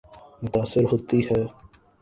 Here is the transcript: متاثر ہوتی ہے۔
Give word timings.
متاثر 0.43 0.83
ہوتی 0.91 1.19
ہے۔ 1.27 1.41